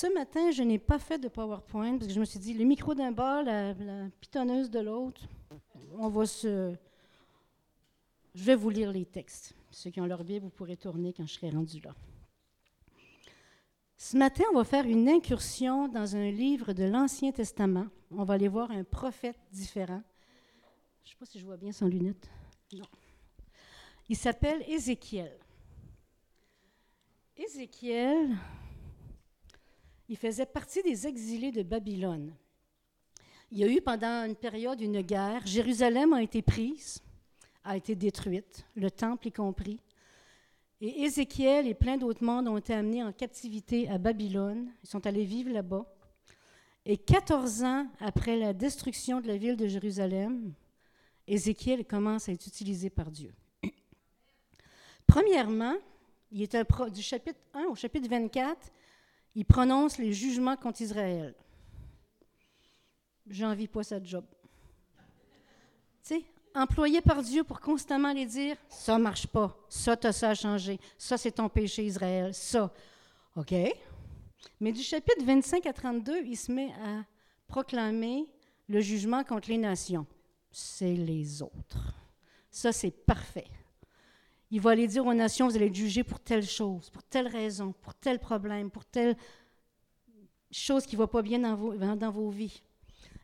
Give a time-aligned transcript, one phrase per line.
[0.00, 2.64] Ce matin, je n'ai pas fait de PowerPoint parce que je me suis dit, le
[2.64, 5.22] micro d'un bord, la, la pitonneuse de l'autre,
[5.98, 6.72] on va se...
[8.32, 9.56] Je vais vous lire les textes.
[9.72, 11.96] Ceux qui ont leur Bible, vous pourrez tourner quand je serai rendu là.
[13.96, 17.88] Ce matin, on va faire une incursion dans un livre de l'Ancien Testament.
[18.12, 20.02] On va aller voir un prophète différent.
[21.02, 22.30] Je ne sais pas si je vois bien sans lunettes.
[22.72, 22.86] Non.
[24.08, 25.36] Il s'appelle Ézéchiel.
[27.36, 28.36] Ézéchiel,
[30.08, 32.34] il faisait partie des exilés de Babylone.
[33.50, 35.46] Il y a eu pendant une période une guerre.
[35.46, 37.02] Jérusalem a été prise,
[37.64, 39.80] a été détruite, le temple y compris.
[40.80, 44.70] Et Ézéchiel et plein d'autres mondes ont été amenés en captivité à Babylone.
[44.82, 45.84] Ils sont allés vivre là-bas.
[46.84, 50.52] Et 14 ans après la destruction de la ville de Jérusalem,
[51.26, 53.34] Ézéchiel commence à être utilisé par Dieu.
[55.06, 55.74] Premièrement,
[56.30, 56.56] il est
[56.90, 58.70] du chapitre 1 au chapitre 24,
[59.34, 61.34] il prononce les jugements contre Israël.
[63.28, 64.24] J'envie pas sa job.
[66.02, 66.24] Tu sais,
[66.54, 70.80] employé par Dieu pour constamment les dire ça marche pas, ça t'as ça a changé,
[70.96, 72.72] ça c'est ton péché Israël, ça.
[73.36, 73.54] OK?
[74.60, 77.04] Mais du chapitre 25 à 32, il se met à
[77.46, 78.26] proclamer
[78.68, 80.06] le jugement contre les nations.
[80.50, 81.94] C'est les autres.
[82.50, 83.46] Ça, c'est parfait.
[84.50, 87.28] Il va aller dire aux nations, vous allez être jugés pour telle chose, pour telle
[87.28, 89.16] raison, pour tel problème, pour telle
[90.50, 92.62] chose qui ne va pas bien dans vos, dans vos vies.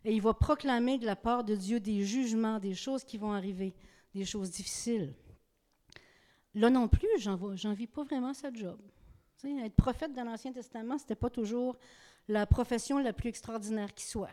[0.04, 3.32] Et il va proclamer de la part de Dieu des jugements, des choses qui vont
[3.32, 3.74] arriver,
[4.14, 5.14] des choses difficiles.
[6.54, 8.78] Là non plus, j'en vis pas vraiment ce job.
[9.44, 11.76] être prophète dans l'Ancien Testament, ce n'était pas toujours
[12.28, 14.30] la profession la plus extraordinaire qui soit.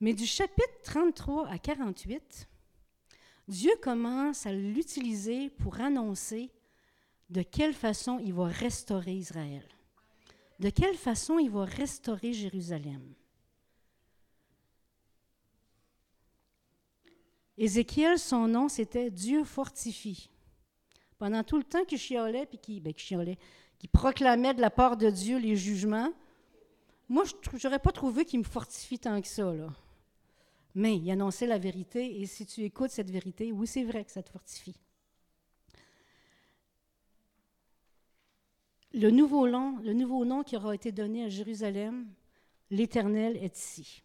[0.00, 2.48] Mais du chapitre 33 à 48,
[3.48, 6.50] Dieu commence à l'utiliser pour annoncer
[7.30, 9.66] de quelle façon il va restaurer Israël,
[10.60, 13.14] de quelle façon il va restaurer Jérusalem.
[17.58, 20.30] Ézéchiel, son nom, c'était Dieu fortifie.
[21.18, 22.94] Pendant tout le temps qu'il chiolait, puis qu'il ben,
[23.92, 26.12] proclamait de la part de Dieu les jugements,
[27.08, 29.52] moi, je n'aurais pas trouvé qu'il me fortifie tant que ça.
[30.74, 34.10] Mais il annonçait la vérité, et si tu écoutes cette vérité, oui, c'est vrai que
[34.10, 34.76] ça te fortifie.
[38.94, 42.06] Le nouveau, nom, le nouveau nom qui aura été donné à Jérusalem,
[42.70, 44.02] l'Éternel est ici.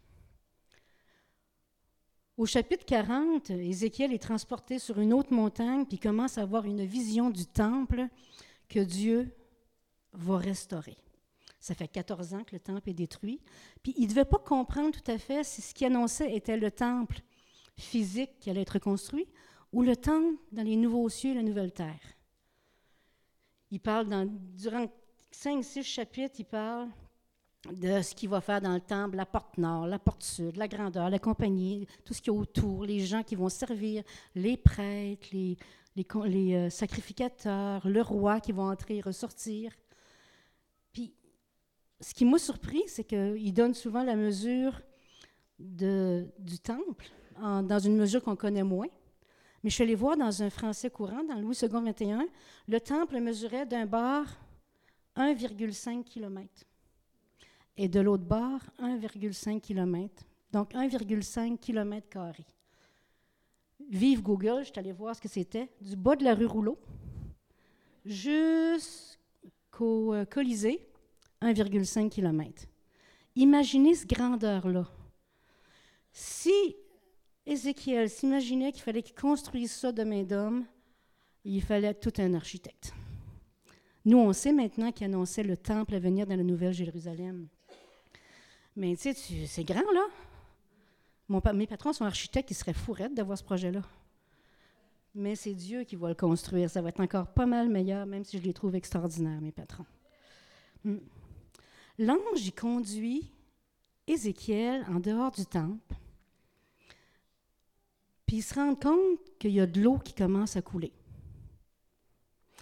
[2.38, 6.86] Au chapitre 40, Ézéchiel est transporté sur une autre montagne, puis commence à avoir une
[6.86, 8.08] vision du temple
[8.70, 9.36] que Dieu
[10.14, 10.98] va restaurer.
[11.68, 13.42] Ça fait 14 ans que le temple est détruit.
[13.84, 16.72] Puis il ne devait pas comprendre tout à fait si ce qu'il annonçait était le
[16.72, 17.20] temple
[17.76, 19.28] physique qui allait être construit
[19.74, 22.00] ou le temple dans les nouveaux cieux et la nouvelle terre.
[23.70, 24.88] Il parle durant
[25.34, 26.88] 5-6 chapitres, il parle
[27.70, 30.70] de ce qu'il va faire dans le temple, la porte nord, la porte sud, la
[30.70, 34.04] grandeur, la compagnie, tout ce qui est autour, les gens qui vont servir,
[34.36, 35.58] les prêtres, les,
[35.98, 39.74] les, euh, sacrificateurs, le roi qui va entrer et ressortir
[42.00, 44.82] ce qui m'a surpris, c'est qu'il donne souvent la mesure
[45.60, 47.10] du temple,
[47.40, 48.88] dans une mesure qu'on connaît moins.
[49.64, 52.28] Mais je suis allée voir dans un français courant, dans Louis II 21,
[52.68, 54.26] le temple mesurait d'un bord
[55.16, 56.48] 1,5 km
[57.76, 60.24] et de l'autre bord 1,5 km.
[60.52, 62.20] Donc 1,5 km.
[63.90, 66.78] Vive Google, je suis allée voir ce que c'était, du bas de la rue Rouleau
[68.06, 68.74] jusqu'au
[70.14, 70.87] euh, Colisée,
[71.42, 72.66] 1,5 km.
[73.36, 74.88] Imaginez ce grandeur-là.
[76.12, 76.76] Si
[77.46, 80.66] Ézéchiel s'imaginait qu'il fallait qu'il construise ça de main d'homme,
[81.46, 82.94] il fallait tout un architecte.
[84.04, 87.48] Nous, on sait maintenant qu'il annonçait le temple à venir dans la Nouvelle Jérusalem.
[88.76, 91.52] Mais tu sais, c'est grand, là.
[91.54, 93.82] Mes patrons sont architectes, ils seraient fourrettes d'avoir ce projet-là.
[95.14, 96.70] Mais c'est Dieu qui va le construire.
[96.70, 99.86] Ça va être encore pas mal meilleur, même si je les trouve extraordinaires, mes patrons.
[100.84, 100.98] Hmm.
[102.00, 103.32] L'ange y conduit
[104.06, 105.96] Ézéchiel en dehors du temple,
[108.26, 110.94] puis il se rend compte qu'il y a de l'eau qui commence à couler.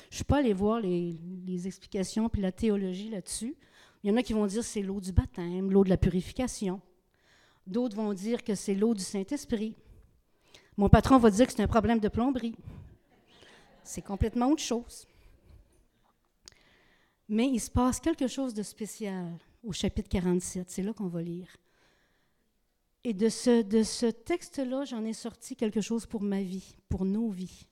[0.09, 3.55] Je ne suis pas allée voir les, explications puis la théologie là-dessus.
[4.03, 5.97] Il y en a qui vont dire que c'est l'eau du baptême, l'eau de la
[5.97, 6.79] purification.
[7.67, 9.75] D'autres vont dire que c'est l'eau du Saint-Esprit.
[10.77, 12.55] Mon patron va dire que c'est un problème de plomberie.
[13.83, 15.07] C'est complètement autre chose.
[17.27, 20.69] Mais il se passe quelque chose de spécial au chapitre 47.
[20.69, 21.57] C'est là qu'on va lire.
[23.03, 27.05] Et de ce, de ce texte-là, j'en ai sorti quelque chose pour ma vie, pour
[27.05, 27.67] nos vies.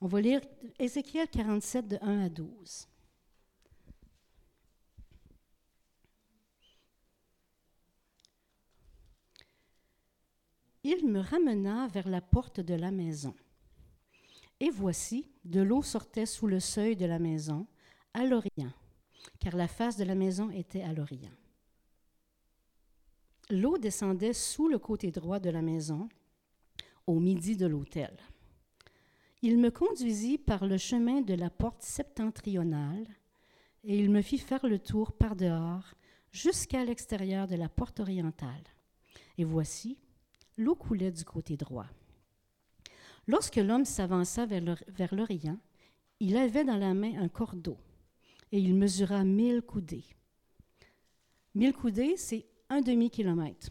[0.00, 0.40] On va lire
[0.78, 2.88] Ézéchiel 47 de 1 à 12.
[10.84, 13.34] Il me ramena vers la porte de la maison.
[14.60, 17.66] Et voici, de l'eau sortait sous le seuil de la maison,
[18.18, 18.72] à l'Orient,
[19.38, 21.30] car la face de la maison était à l'Orient.
[23.50, 26.08] L'eau descendait sous le côté droit de la maison,
[27.06, 28.14] au midi de l'autel.
[29.40, 33.06] Il me conduisit par le chemin de la porte septentrionale,
[33.84, 35.94] et il me fit faire le tour par dehors
[36.32, 38.64] jusqu'à l'extérieur de la porte orientale.
[39.38, 39.96] Et voici,
[40.56, 41.86] l'eau coulait du côté droit.
[43.28, 45.58] Lorsque l'homme s'avança vers l'Orient,
[46.18, 47.78] il avait dans la main un cordeau,
[48.52, 50.04] et il mesura mille coudées.
[51.54, 53.70] Mille coudées, c'est un demi-kilomètre.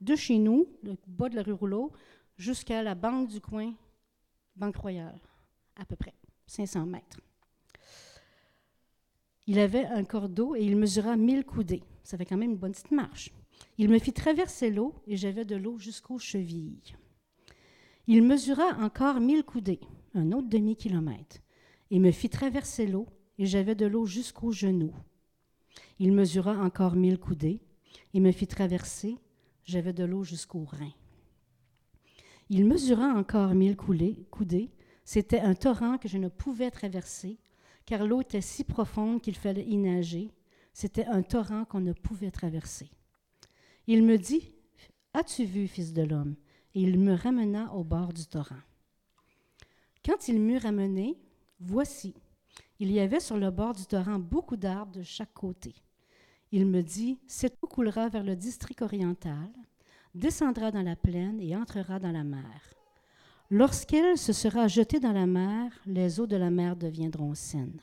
[0.00, 1.92] De chez nous, le bas de la rue Rouleau,
[2.36, 3.74] jusqu'à la banque du coin,
[4.56, 5.20] Banque Royale,
[5.76, 6.14] à peu près,
[6.46, 7.20] 500 mètres.
[9.46, 11.82] Il avait un cordeau et il mesura mille coudées.
[12.04, 13.30] Ça fait quand même une bonne petite marche.
[13.78, 16.94] Il me fit traverser l'eau et j'avais de l'eau jusqu'aux chevilles.
[18.06, 19.80] Il mesura encore mille coudées,
[20.14, 21.38] un autre demi-kilomètre,
[21.90, 23.06] et me fit traverser l'eau
[23.38, 24.94] et j'avais de l'eau jusqu'aux genoux.
[25.98, 27.60] Il mesura encore mille coudées
[28.14, 29.18] et me fit traverser,
[29.64, 30.94] j'avais de l'eau jusqu'aux reins.
[32.48, 34.70] Il mesura encore mille coudées,
[35.04, 37.38] c'était un torrent que je ne pouvais traverser,
[37.86, 40.30] car l'eau était si profonde qu'il fallait y nager.
[40.72, 42.90] C'était un torrent qu'on ne pouvait traverser.
[43.86, 44.52] Il me dit,
[45.14, 46.36] As-tu vu, fils de l'homme
[46.74, 48.60] Et il me ramena au bord du torrent.
[50.04, 51.18] Quand il m'eut ramené,
[51.60, 52.14] voici,
[52.82, 55.72] il y avait sur le bord du torrent beaucoup d'arbres de chaque côté.
[56.50, 59.52] Il me dit, Cette eau coulera vers le district oriental,
[60.16, 62.74] descendra dans la plaine et entrera dans la mer.
[63.50, 67.80] Lorsqu'elle se sera jetée dans la mer, les eaux de la mer deviendront saines.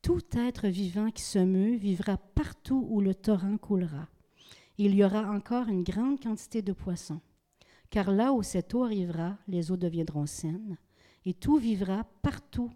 [0.00, 4.06] Tout être vivant qui se meut vivra partout où le torrent coulera.
[4.78, 7.20] Il y aura encore une grande quantité de poissons,
[7.90, 10.78] car là où cette eau arrivera, les eaux deviendront saines,
[11.24, 12.70] et tout vivra partout,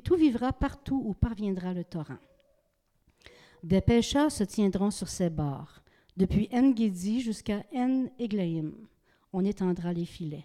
[0.00, 2.18] tout vivra partout où parviendra le torrent.
[3.62, 5.82] Des pêcheurs se tiendront sur ses bords,
[6.16, 8.74] depuis En-Gedi jusqu'à En-Eglaïm
[9.32, 10.44] on étendra les filets.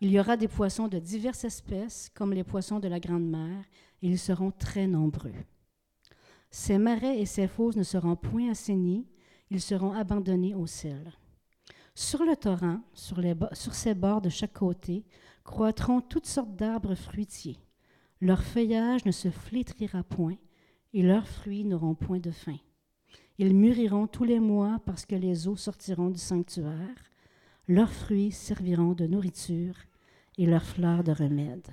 [0.00, 3.64] Il y aura des poissons de diverses espèces, comme les poissons de la Grande Mer,
[4.02, 5.34] et ils seront très nombreux.
[6.50, 9.06] Ces marais et ces fosses ne seront point assainis,
[9.50, 11.12] ils seront abandonnés au sel.
[11.94, 13.18] Sur le torrent, sur,
[13.52, 15.04] sur ses bords de chaque côté,
[15.44, 17.58] croîtront toutes sortes d'arbres fruitiers.
[18.24, 20.38] Leur feuillage ne se flétrira point,
[20.94, 22.56] et leurs fruits n'auront point de fin.
[23.36, 27.04] Ils mûriront tous les mois parce que les eaux sortiront du sanctuaire,
[27.68, 29.74] leurs fruits serviront de nourriture
[30.38, 31.68] et leurs fleurs de remède.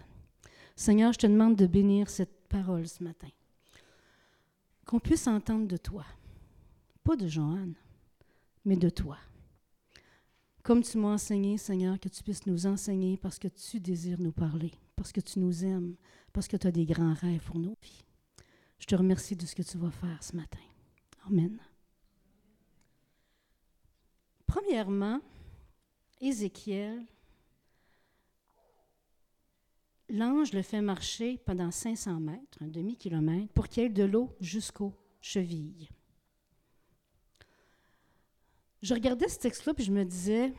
[0.76, 3.30] Seigneur, je te demande de bénir cette parole ce matin.
[4.86, 6.04] Qu'on puisse entendre de toi.
[7.06, 7.76] Pas de Joanne,
[8.66, 9.18] mais de toi.
[10.64, 14.34] Comme tu m'as enseigné, Seigneur, que tu puisses nous enseigner parce que tu désires nous
[14.34, 15.96] parler, parce que tu nous aimes,
[16.34, 18.04] parce que tu as des grands rêves pour nos vies.
[18.80, 20.60] Je te remercie de ce que tu vas faire ce matin.
[21.28, 21.60] Amen.
[24.48, 25.22] Premièrement,
[26.20, 27.06] Ézéchiel,
[30.10, 34.36] l'ange le fait marcher pendant 500 mètres, un demi-kilomètre, pour qu'il y ait de l'eau
[34.40, 35.90] jusqu'aux chevilles.
[38.82, 40.54] Je regardais ce texte-là, puis je me disais,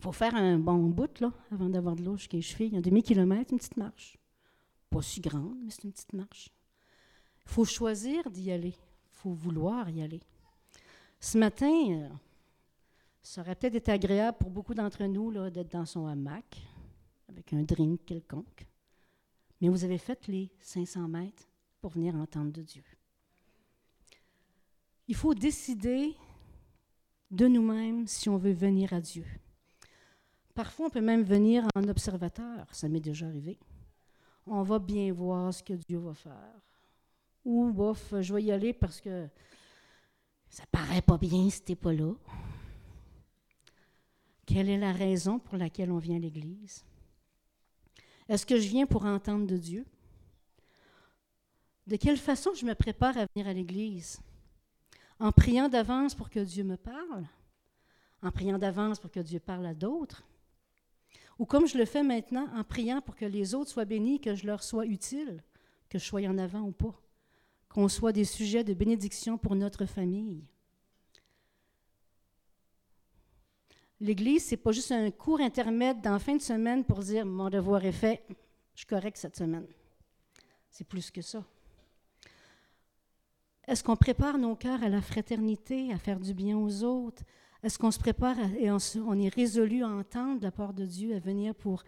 [0.00, 2.76] faut faire un bon bout, là, avant d'avoir de l'eau jusqu'aux chevilles.
[2.76, 4.16] Un demi-kilomètre, une petite marche.
[4.88, 6.50] Pas si grande, mais c'est une petite marche.
[7.44, 8.74] Il faut choisir d'y aller.
[8.74, 10.20] Il faut vouloir y aller.
[11.20, 12.08] Ce matin, euh,
[13.22, 16.62] ça aurait peut-être été agréable pour beaucoup d'entre nous d'être dans son hamac,
[17.28, 18.66] avec un drink quelconque.
[19.60, 21.46] Mais vous avez fait les 500 mètres
[21.80, 22.84] pour venir entendre de Dieu.
[25.08, 26.14] Il faut décider
[27.30, 29.24] de nous-mêmes si on veut venir à Dieu.
[30.60, 33.58] Parfois, on peut même venir en observateur, ça m'est déjà arrivé.
[34.46, 36.60] On va bien voir ce que Dieu va faire.
[37.46, 39.26] Ou, bof, je vais y aller parce que
[40.50, 42.12] ça paraît pas bien si t'es pas là.
[44.44, 46.84] Quelle est la raison pour laquelle on vient à l'Église?
[48.28, 49.86] Est-ce que je viens pour entendre de Dieu?
[51.86, 54.20] De quelle façon je me prépare à venir à l'Église?
[55.20, 57.24] En priant d'avance pour que Dieu me parle?
[58.20, 60.22] En priant d'avance pour que Dieu parle à d'autres?
[61.40, 64.34] Ou comme je le fais maintenant, en priant pour que les autres soient bénis, que
[64.34, 65.42] je leur sois utile,
[65.88, 67.00] que je sois en avant ou pas,
[67.70, 70.44] qu'on soit des sujets de bénédiction pour notre famille?
[74.00, 77.24] L'Église, ce n'est pas juste un cours intermède dans la fin de semaine pour dire
[77.24, 78.22] mon devoir est fait,
[78.74, 79.66] je suis cette semaine.
[80.68, 81.42] C'est plus que ça.
[83.66, 87.22] Est-ce qu'on prépare nos cœurs à la fraternité, à faire du bien aux autres,
[87.62, 91.18] Est-ce qu'on se prépare et on, est résolu à entendre la part de Dieu, à
[91.18, 91.82] venir pour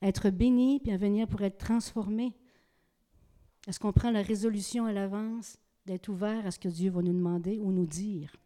[0.00, 2.32] être béni, puis à venir pour être transformé?
[3.66, 7.12] Est-ce qu'on prend la résolution à l'avance d'être ouvert à ce que Dieu va nous
[7.12, 8.36] demander ou nous dire?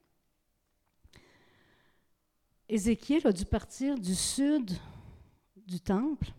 [2.68, 4.70] Ézéchiel a dû partir du sud
[5.66, 6.32] du temple,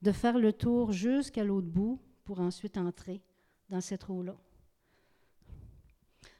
[0.00, 3.20] de faire le tour jusqu'à l'autre bout pour ensuite entrer
[3.68, 4.36] dans cette eau-là.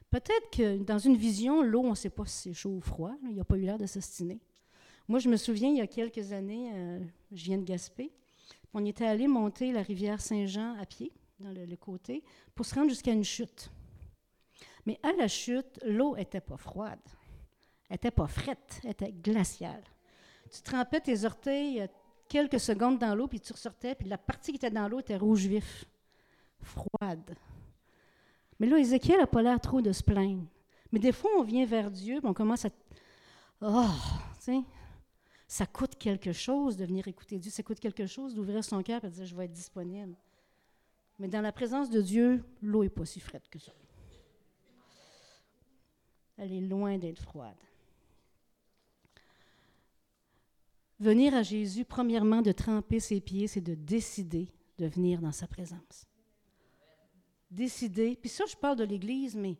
[0.09, 3.13] Peut-être que dans une vision, l'eau, on ne sait pas si c'est chaud ou froid.
[3.23, 4.39] il n'y a pas eu l'air de s'ostiner.
[5.07, 6.99] Moi, je me souviens, il y a quelques années, euh,
[7.31, 8.11] je viens de Gaspé,
[8.73, 12.23] on était allé monter la rivière Saint-Jean à pied, dans le, côté,
[12.53, 13.71] pour se rendre jusqu'à une chute.
[14.85, 16.99] Mais à la chute, l'eau n'était pas froide.
[17.89, 19.83] Elle n'était pas frette, elle était glaciale.
[20.51, 21.87] Tu trempais tes orteils euh,
[22.27, 25.17] quelques secondes dans l'eau, puis tu ressortais, puis la partie qui était dans l'eau était
[25.17, 25.85] rouge vif,
[26.61, 27.35] froide.
[28.59, 30.45] Mais là, Ézéchiel n'a pas l'air trop de se plaindre.
[30.91, 32.69] Mais des fois, on vient vers Dieu, on commence à.
[33.61, 33.85] Oh,
[34.37, 34.61] tu sais,
[35.47, 37.51] ça coûte quelque chose de venir écouter Dieu.
[37.51, 40.15] Ça coûte quelque chose d'ouvrir son cœur et de dire Je vais être disponible.
[41.19, 43.71] Mais dans la présence de Dieu, l'eau n'est pas si frette que ça.
[46.37, 47.57] Elle est loin d'être froide.
[50.99, 55.47] Venir à Jésus, premièrement, de tremper ses pieds, c'est de décider de venir dans sa
[55.47, 56.07] présence
[57.49, 59.57] décider, puis ça, je parle de l'Église, mais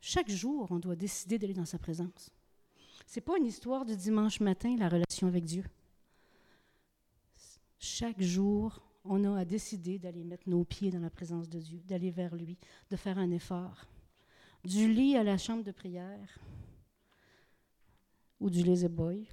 [0.00, 2.30] chaque jour, on doit décider d'aller dans sa présence.
[3.06, 5.64] Ce n'est pas une histoire du dimanche matin, la relation avec Dieu.
[7.78, 11.80] Chaque jour, on a à décider d'aller mettre nos pieds dans la présence de Dieu,
[11.84, 12.58] d'aller vers lui,
[12.90, 13.86] de faire un effort.
[14.64, 16.38] Du lit à la chambre de prière
[18.38, 19.26] ou du lazy boy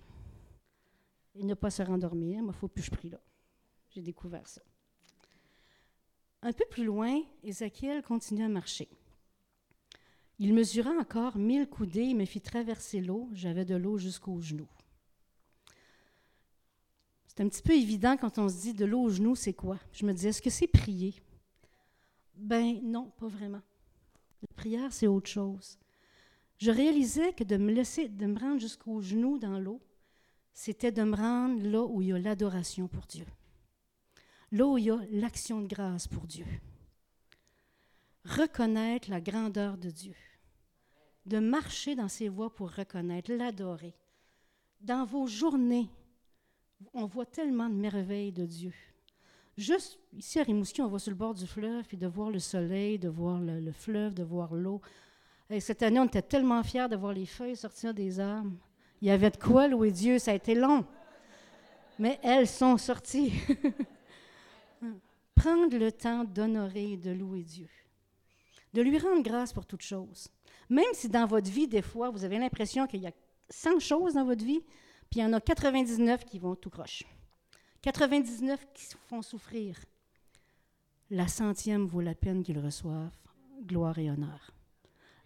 [1.36, 3.22] et ne pas se rendormir, mais il faut plus que je prie là.
[3.89, 4.62] J'ai découvert ça.
[6.41, 8.88] Un peu plus loin, Ézéchiel continue à marcher.
[10.38, 13.27] Il mesura encore mille coudées et me fit traverser l'eau.
[13.34, 14.69] J'avais de l'eau jusqu'aux genoux.
[17.27, 19.77] C'est un petit peu évident quand on se dit de l'eau aux genoux, c'est quoi?
[19.91, 21.13] Je me disais, est-ce que c'est prier?
[22.36, 23.62] Ben non, pas vraiment.
[24.41, 25.77] La prière, c'est autre chose.
[26.58, 29.81] Je réalisais que de me laisser, de me rendre jusqu'aux genoux dans l'eau,
[30.53, 33.25] c'était de me rendre là où il y a l'adoration pour Dieu
[34.51, 36.46] là où il y a l'action de grâce pour Dieu.
[38.25, 40.15] Reconnaître la grandeur de Dieu.
[41.25, 43.96] De marcher dans ses voies pour reconnaître, l'adorer.
[44.82, 45.89] Dans vos journées,
[46.94, 48.74] on voit tellement de merveilles de Dieu.
[49.58, 52.39] Juste ici à Rimouski, on va sur le bord du fleuve, et de voir le
[52.39, 54.82] soleil, de voir le, fleuve, de voir l'eau.
[55.50, 58.56] Et cette année, on était tellement fiers de voir les feuilles sortir des arbres.
[59.01, 60.86] Il y avait de quoi louer Dieu, ça a été long.
[61.98, 63.34] Mais elles sont sorties.
[65.39, 67.69] prendre le temps d'honorer et de louer Dieu,
[68.74, 70.27] de lui rendre grâce pour toutes choses.
[70.69, 73.13] Même si dans votre vie, des fois, vous avez l'impression qu'il y a
[73.50, 74.60] 100 choses dans votre vie,
[75.10, 77.03] puis il y en a 99 qui vont tout croche.
[77.81, 79.77] 99 qui font souffrir.
[81.10, 83.17] La centième vaut la peine qu'ils reçoivent
[83.62, 84.51] gloire et honneur.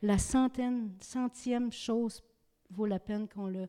[0.04, 2.22] La centaine, centième chose
[2.70, 3.68] vaut la peine qu'on le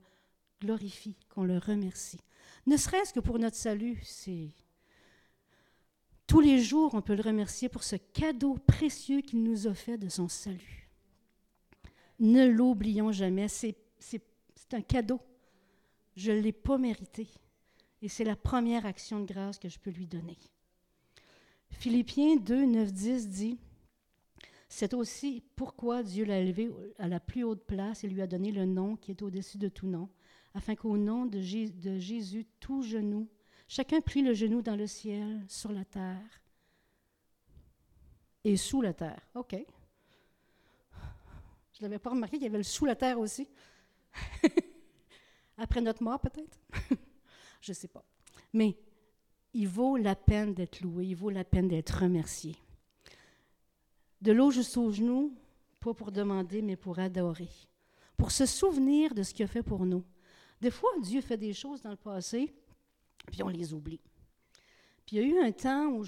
[0.60, 2.20] glorifie, qu'on le remercie.
[2.66, 4.50] Ne serait-ce que pour notre salut, c'est
[6.26, 9.98] tous les jours, on peut le remercier pour ce cadeau précieux qu'il nous a fait
[9.98, 10.88] de son salut.
[12.18, 13.76] Ne l'oublions jamais, c'est
[14.72, 15.20] un cadeau.
[16.16, 17.28] Je ne l'ai pas mérité.
[18.02, 20.38] Et c'est la première action de grâce que je peux lui donner.
[21.70, 23.58] Philippiens 2, 9, 10 dit,
[24.68, 28.50] c'est aussi pourquoi Dieu l'a élevé à la plus haute place et lui a donné
[28.50, 30.08] le nom qui est au-dessus de tout nom,
[30.52, 33.28] afin qu'au nom de, Jésus, tout genou
[33.66, 36.42] Chacun plie le genou dans le ciel, sur la terre
[38.44, 39.20] et sous la terre.
[39.34, 39.56] OK.
[41.72, 43.48] Je n'avais pas remarqué qu'il y avait le sous la terre aussi.
[45.56, 46.58] Après notre mort, peut-être?
[47.60, 48.04] Je ne sais pas.
[48.52, 48.76] Mais
[49.54, 52.56] il vaut la peine d'être loué, il vaut la peine d'être remercié.
[54.20, 55.34] De l'eau jusqu'aux genoux,
[55.80, 57.50] pas pour demander, mais pour adorer.
[58.16, 60.04] Pour se souvenir de ce qu'il a fait pour nous.
[60.60, 62.54] Des fois, Dieu fait des choses dans le passé
[63.30, 64.00] puis on les oublie.
[65.06, 66.04] Puis il y a eu un temps où,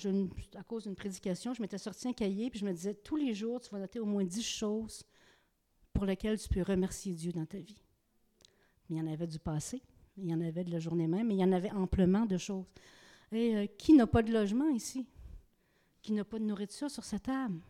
[0.57, 3.35] à cause d'une prédication, je m'étais sorti un cahier, puis je me disais, tous les
[3.35, 5.05] jours, tu vas noter au moins dix choses
[5.93, 7.83] pour lesquelles tu peux remercier Dieu dans ta vie.
[8.89, 9.83] Mais il y en avait du passé,
[10.17, 12.39] il y en avait de la journée même, mais il y en avait amplement de
[12.39, 12.65] choses.
[13.33, 15.07] Et euh, qui n'a pas de logement ici?
[16.03, 17.61] Qui n'a pas de nourriture sur sa table?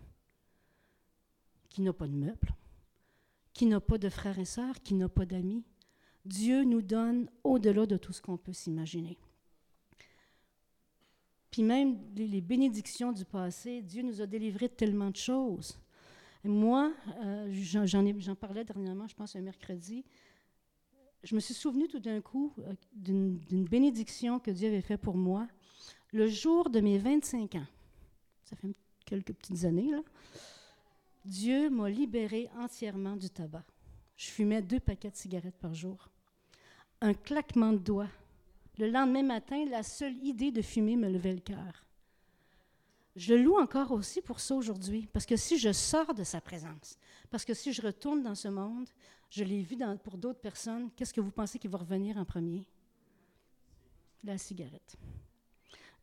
[1.70, 2.54] Qui n'a pas de meubles?
[3.52, 4.80] Qui n'a pas de frères et sœurs?
[4.82, 5.64] Qui n'a pas d'amis?
[6.24, 9.16] Dieu nous donne au-delà de tout ce qu'on peut s'imaginer.
[11.56, 15.78] Puis même les, bénédictions du passé, Dieu nous a délivré de tellement de choses.
[16.44, 16.92] moi,
[17.24, 20.04] euh, j'en parlais dernièrement, je pense un mercredi,
[21.22, 25.16] je me suis souvenu tout d'un coup euh, d'une bénédiction que Dieu avait faite pour
[25.16, 25.48] moi
[26.12, 27.66] le jour de mes 25 ans.
[28.44, 28.68] Ça fait
[29.06, 29.92] quelques petites années.
[31.24, 33.64] Dieu m'a libéré entièrement du tabac.
[34.14, 36.10] Je fumais deux paquets de cigarettes par jour.
[37.00, 38.10] Un claquement de doigts.
[38.78, 41.86] Le lendemain matin, la seule idée de fumer me levait le cœur.
[43.14, 46.42] Je le loue encore aussi pour ça aujourd'hui, parce que si je sors de sa
[46.42, 46.98] présence,
[47.30, 48.88] parce que si je retourne dans ce monde,
[49.30, 52.66] je l'ai vu pour d'autres personnes, qu'est-ce que vous pensez qui va revenir en premier?
[54.22, 54.96] La cigarette.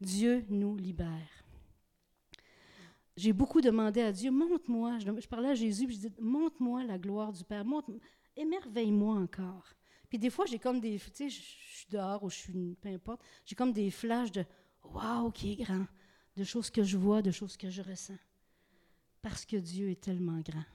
[0.01, 1.43] Dieu nous libère.
[3.15, 7.31] J'ai beaucoup demandé à Dieu, montre-moi, je, parlais à Jésus, je disais, montre-moi la gloire
[7.31, 7.63] du Père,
[8.35, 9.75] émerveille-moi encore.
[10.13, 12.89] Puis des fois, j'ai comme des, tu sais, je suis dehors ou je suis, peu
[12.89, 14.45] importe, j'ai comme des flashs de,
[14.83, 15.87] waouh, qui est grand,
[16.35, 18.19] de choses que je vois, de choses que je ressens.
[19.23, 20.65] Parce que Dieu est tellement grand.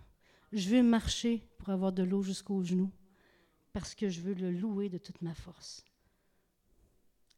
[0.50, 2.90] Je veux marcher pour avoir de l'eau jusqu'aux genoux,
[3.72, 5.84] parce que je veux le louer de toute ma force.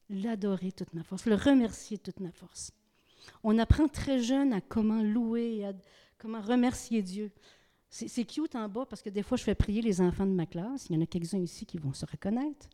[0.08, 2.72] L'adorer de toute ma force, le remercier de toute ma force.
[3.42, 5.74] On apprend très jeune à comment louer, à
[6.16, 7.30] comment remercier Dieu.
[7.90, 10.46] C'est cute en bas parce que des fois, je fais prier les enfants de ma
[10.46, 10.86] classe.
[10.88, 12.68] Il y en a quelques-uns ici qui vont se reconnaître.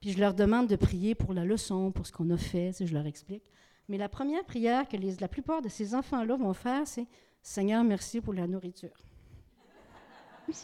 [0.00, 2.92] Puis je leur demande de prier pour la leçon, pour ce qu'on a fait, je
[2.92, 3.44] leur explique.
[3.88, 7.06] Mais la première prière que la plupart de ces enfants-là vont faire, c'est
[7.40, 8.96] Seigneur, merci pour la nourriture.
[10.48, 10.54] Ils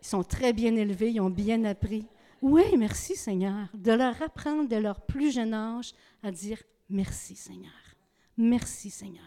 [0.00, 2.06] sont très bien élevés, ils ont bien appris.
[2.40, 3.68] Oui, merci Seigneur.
[3.74, 7.72] De leur apprendre dès leur plus jeune âge à dire merci Seigneur.
[8.38, 9.24] Merci Seigneur.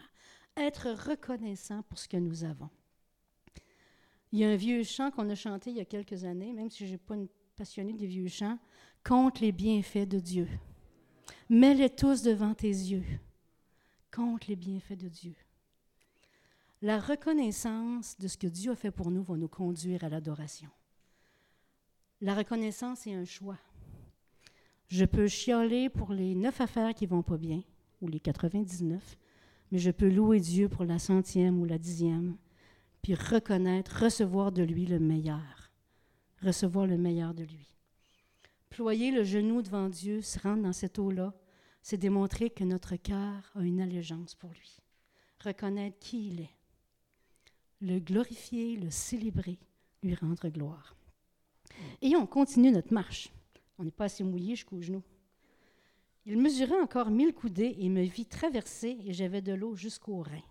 [0.58, 2.70] Être reconnaissant pour ce que nous avons.
[4.34, 6.70] Il y a un vieux chant qu'on a chanté il y a quelques années, même
[6.70, 8.58] si je n'ai pas une passionnée des vieux chants,
[9.04, 10.48] Compte les bienfaits de Dieu.
[11.50, 13.04] Mets-les tous devant tes yeux.
[14.12, 15.36] Compte les bienfaits de Dieu.
[16.82, 20.70] La reconnaissance de ce que Dieu a fait pour nous va nous conduire à l'adoration.
[22.22, 23.60] La reconnaissance est un choix.
[24.88, 27.62] Je peux chialer pour les neuf affaires qui vont pas bien,
[28.02, 29.18] ou les 99,
[29.72, 32.38] mais je peux louer Dieu pour la centième ou la dixième,
[33.04, 35.70] puis reconnaître, recevoir de lui le meilleur,
[36.42, 37.76] recevoir le meilleur de lui.
[38.70, 41.34] Ployer le genou devant Dieu, se rendre dans cette eau-là,
[41.82, 44.78] c'est démontrer que notre cœur a une allégeance pour lui.
[45.44, 46.56] Reconnaître qui il est.
[47.82, 49.60] Le glorifier, le célébrer,
[50.02, 50.96] lui rendre gloire.
[52.02, 53.34] Et on continue notre marche.
[53.78, 55.04] On n'est pas assez mouillé jusqu'aux genoux.
[56.26, 60.42] Il mesurait encore mille coudées et me vit traverser et j'avais de l'eau jusqu'au rein.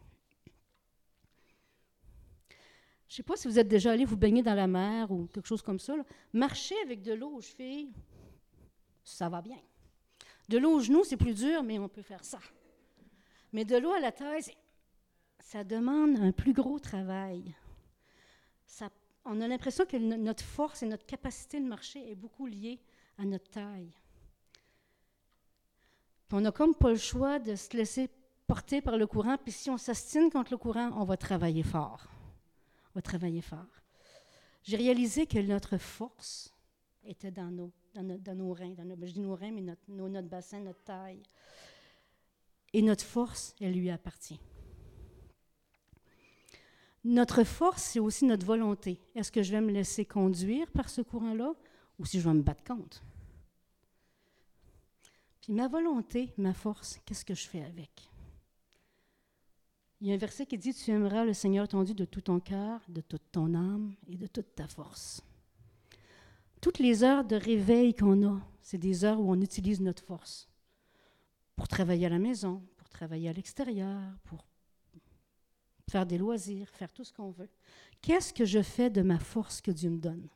[3.13, 5.27] Je ne sais pas si vous êtes déjà allé vous baigner dans la mer ou
[5.27, 5.95] quelque chose comme ça.
[6.33, 7.93] Marcher avec de l'eau aux chevilles,
[9.05, 9.59] ça va bien.
[10.49, 12.39] De l'eau aux genoux, c'est plus dur, mais on peut faire ça.
[13.53, 14.41] Mais de l'eau à la taille,
[15.41, 17.55] ça demande un plus gros travail.
[19.27, 22.81] On a l'impression que notre force et notre capacité de marcher est beaucoup liée
[23.19, 23.93] à notre taille
[26.33, 28.09] on n'a comme pas le choix de se laisser
[28.47, 29.37] porter par le courant.
[29.37, 32.07] Puis si on s'astine contre le courant, on va travailler fort.
[32.93, 33.83] On va travailler fort.
[34.65, 36.55] J'ai réalisé que notre force
[37.05, 37.73] était dans nos,
[38.53, 38.75] reins.
[38.75, 41.23] Dans nos, je dis nos reins, mais notre, notre bassin, notre taille.
[42.73, 44.41] Et notre force, elle lui appartient.
[47.05, 49.01] Notre force, c'est aussi notre volonté.
[49.15, 51.55] Est-ce que je vais me laisser conduire par ce courant-là
[51.99, 53.03] ou si je vais me battre contre?
[55.41, 58.12] Puis ma volonté, ma force, qu'est-ce que je fais avec?
[60.03, 62.23] Il y a un verset qui dit, Tu aimeras le Seigneur ton Dieu de tout
[62.23, 65.23] ton cœur, de toute ton âme et de toute ta force.
[66.61, 70.49] Toutes les heures de réveil qu'on a, c'est des heures où on utilise notre force
[71.55, 74.45] pour travailler à la maison, pour travailler à l'extérieur, pour
[75.89, 77.51] faire des loisirs, faire tout ce qu'on veut.
[78.01, 80.29] Qu'est-ce que je fais de ma force que Dieu me donne?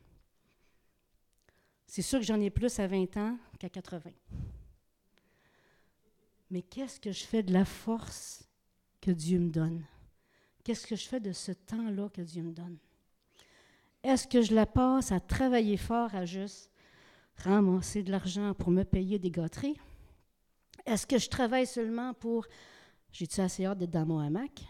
[1.87, 4.11] C'est sûr que j'en ai plus à 20 ans qu'à 80
[6.49, 8.46] mais qu'est-ce que je fais de la force
[9.01, 9.83] que Dieu me donne?
[10.63, 12.77] Qu'est-ce que je fais de ce temps-là que Dieu me donne?
[14.03, 16.71] Est-ce que je la passe à travailler fort, à juste
[17.37, 19.79] ramasser de l'argent pour me payer des gâteries?
[20.85, 22.45] Est-ce que je travaille seulement pour...
[23.11, 24.63] J'ai-tu assez hâte d'être dans mon hamac?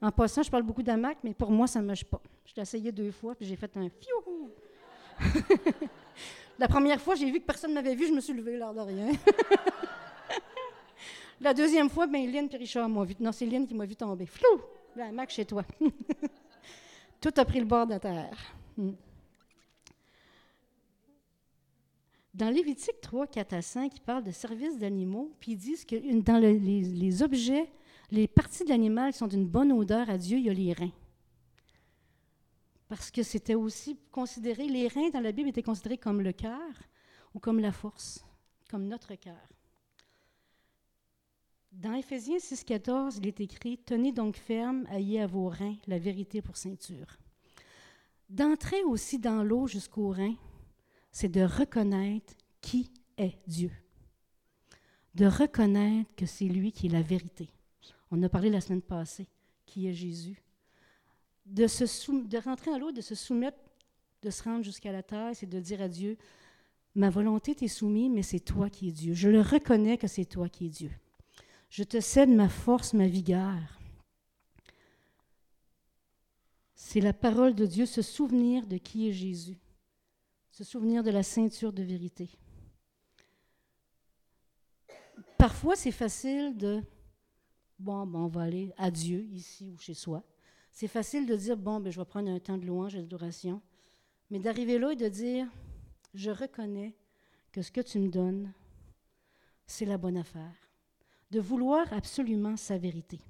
[0.00, 2.20] En passant, je parle beaucoup d'hamac, mais pour moi, ça ne marche pas.
[2.44, 4.50] Je l'ai essayé deux fois, puis j'ai fait un fiou!
[6.58, 8.72] La première fois, j'ai vu que personne ne m'avait vu, je me suis levée l'air
[8.72, 9.08] de rien.
[11.40, 13.14] La deuxième fois, ben, Lynn et Richard m'ont vu.
[13.20, 14.26] Non, c'est Lynn qui m'a vu tomber.
[14.26, 14.60] Flou!
[14.96, 15.64] Ben, Mac, chez toi.
[17.20, 18.54] Tout a pris le bord de la terre.
[18.76, 18.92] Hmm.
[22.32, 25.96] Dans Lévitique 3, 4 à 5, ils parlent de service d'animaux, puis ils disent que
[26.20, 27.66] dans les, objets,
[28.10, 30.92] les parties de l'animal sont d'une bonne odeur à Dieu, il y a les reins.
[32.88, 36.70] parce que c'était aussi considéré, les reins dans la Bible étaient considérés comme le cœur
[37.34, 38.22] ou comme la force,
[38.68, 39.55] comme notre cœur.
[41.76, 46.40] Dans Éphésiens 6,14, il est écrit Tenez donc ferme, ayez à vos reins la vérité
[46.40, 47.18] pour ceinture.
[48.30, 50.36] D'entrer aussi dans l'eau jusqu'aux reins,
[51.12, 53.70] c'est de reconnaître qui est Dieu.
[55.14, 57.50] De reconnaître que c'est lui qui est la vérité.
[58.10, 59.28] On a parlé la semaine passée,
[59.66, 60.42] qui est Jésus.
[61.44, 63.58] De, de rentrer dans l'eau, de se soumettre,
[64.22, 66.16] de se rendre jusqu'à la terre, c'est de dire à Dieu,
[66.94, 69.12] ma volonté t'est soumise, mais c'est toi qui es Dieu.
[69.12, 70.90] Je le reconnais que c'est toi qui es Dieu.
[71.68, 73.78] Je te cède ma force, ma vigueur.
[76.74, 79.58] C'est la parole de Dieu, se souvenir de qui est Jésus,
[80.50, 82.30] se souvenir de la ceinture de vérité.
[85.36, 86.82] Parfois, c'est facile de,
[87.78, 90.22] bon, ben, on va aller à Dieu, ici ou chez soi.
[90.70, 93.60] C'est facile de dire, bon, ben, je vais prendre un temps de louange et d'adoration.
[94.30, 95.48] Mais d'arriver là et de dire,
[96.14, 96.94] je reconnais
[97.52, 98.52] que ce que tu me donnes,
[99.66, 100.65] c'est la bonne affaire
[101.30, 103.20] de vouloir absolument sa vérité.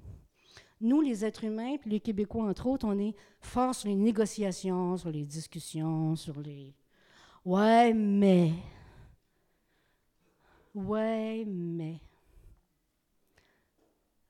[0.79, 5.09] Nous, les êtres humains, les Québécois, entre autres, on est forts sur les négociations, sur
[5.09, 6.75] les discussions, sur les...
[7.43, 8.53] Ouais, mais...
[10.75, 11.99] Ouais, mais...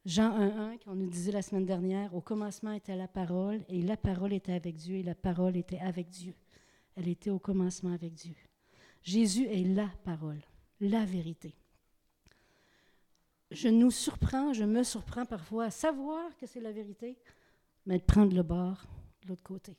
[0.06, 3.98] Jean 1.1, qu'on nous disait la semaine dernière, au commencement était la parole, et la
[3.98, 6.34] parole était avec Dieu, et la parole était avec Dieu.
[6.96, 8.36] Elle était au commencement avec Dieu.
[9.04, 10.40] Jésus est la parole,
[10.80, 11.54] la vérité
[13.52, 17.18] je nous surprends, je me surprends parfois à savoir que c'est la vérité,
[17.86, 18.84] mais de prendre le bord
[19.22, 19.76] de l'autre côté.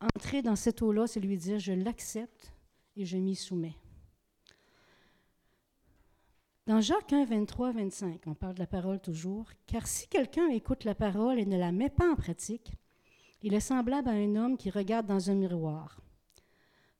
[0.00, 2.52] Entrer dans cette eau-là, c'est lui dire, je l'accepte
[2.96, 3.76] et je m'y soumets.
[6.66, 10.84] Dans Jacques 1, 23, 25, on parle de la parole toujours, car si quelqu'un écoute
[10.84, 12.72] la parole et ne la met pas en pratique,
[13.42, 15.98] il est semblable à un homme qui regarde dans un miroir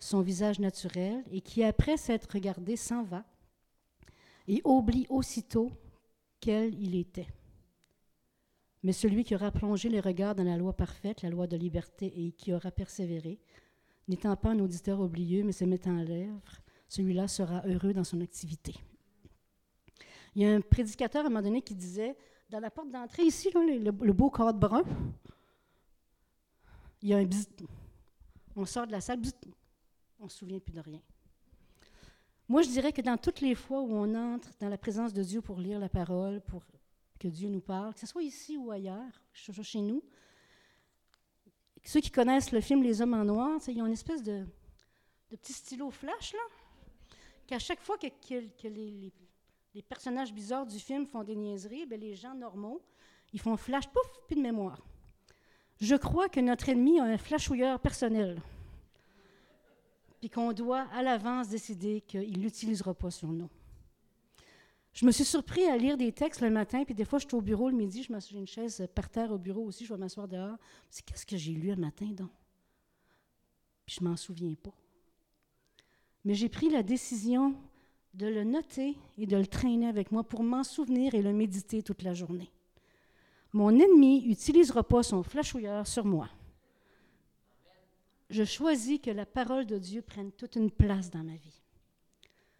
[0.02, 3.24] son visage naturel et qui, après s'être regardé, s'en va
[4.48, 5.70] et oublie aussitôt
[6.40, 7.28] quel il était.
[8.82, 12.12] Mais celui qui aura plongé les regards dans la loi parfaite, la loi de liberté,
[12.16, 13.40] et qui aura persévéré,
[14.08, 18.20] n'étant pas un auditeur oublieux, mais se mettant en lèvres, celui-là sera heureux dans son
[18.20, 18.74] activité.
[20.34, 22.16] Il y a un prédicateur à un moment donné qui disait,
[22.50, 24.82] dans la porte d'entrée ici, le, beau cadre brun,
[27.00, 27.46] il y a un bzz.
[28.56, 29.20] On sort de la salle,
[30.18, 31.00] on ne se souvient plus de rien.
[32.52, 35.22] Moi, je dirais que dans toutes les fois où on entre dans la présence de
[35.22, 36.62] Dieu pour lire la parole, pour
[37.18, 40.04] que Dieu nous parle, que ce soit ici ou ailleurs, chez nous,
[41.82, 44.44] ceux qui connaissent le film Les Hommes en Noir, ils ont une espèce de,
[45.30, 49.14] petit stylo flash, là, qu'à chaque fois que, les,
[49.88, 52.82] personnages bizarres du film font des niaiseries, bien, les gens normaux,
[53.32, 54.84] ils font flash, pouf, plus de mémoire.
[55.80, 58.42] Je crois que notre ennemi a un flashouilleur personnel
[60.22, 63.50] puis qu'on doit à l'avance décider qu'il ne l'utilisera pas sur nous.
[64.92, 67.34] Je me suis surpris à lire des textes le matin, puis des fois, je suis
[67.34, 69.98] au bureau le midi, je m'assois une chaise par terre au bureau aussi, je vais
[69.98, 70.56] m'asseoir dehors.
[70.90, 72.30] C'est qu'est-ce que j'ai lu le matin, donc?
[73.84, 74.70] Puis je m'en souviens pas.
[76.24, 77.56] Mais j'ai pris la décision
[78.14, 81.82] de le noter et de le traîner avec moi pour m'en souvenir et le méditer
[81.82, 82.52] toute la journée.
[83.52, 86.28] Mon ennemi n'utilisera pas son flashouilleur sur moi
[88.32, 91.62] je choisis que la parole de Dieu prenne toute une place dans ma vie.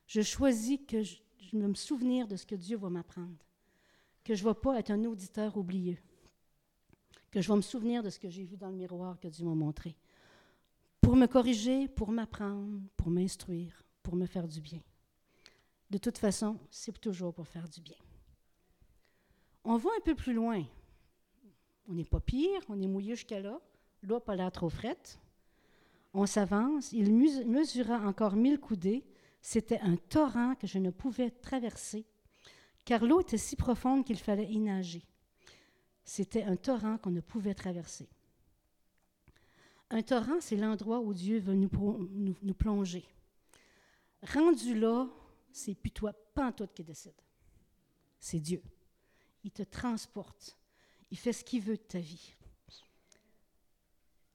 [0.07, 1.17] Je choisis que je,
[1.55, 3.39] me souvenir de ce que Dieu va m'apprendre,
[4.23, 5.97] que je ne vais pas être un auditeur oublieux,
[7.31, 9.47] que je vais me souvenir de ce que j'ai vu dans le miroir que Dieu
[9.47, 9.97] m'a montré,
[11.01, 14.81] pour me corriger, pour m'apprendre, pour m'instruire, pour me faire du bien.
[15.91, 17.99] De toute façon, c'est toujours pour faire du bien.
[19.65, 20.65] On va un peu plus loin.
[21.89, 23.59] On n'est pas pire, on est mouillé jusqu'à là.
[24.03, 25.19] L'eau n'a pas l'air trop frette.
[26.15, 29.05] On s'avance, il mesura encore mille coudées.
[29.41, 32.07] C'était un torrent que je ne pouvais traverser,
[32.85, 35.03] car l'eau était si profonde qu'il fallait y nager.
[36.05, 38.09] C'était un torrent qu'on ne pouvait traverser.
[39.91, 43.05] Un torrent, c'est l'endroit où Dieu veut nous, nous, plonger.
[44.23, 45.09] Rendu là,
[45.51, 47.13] c'est plus toi, pas toi qui décide.
[48.19, 48.63] C'est Dieu.
[49.45, 50.57] Il te transporte.
[51.11, 52.35] Il fait ce qu'il veut de ta vie.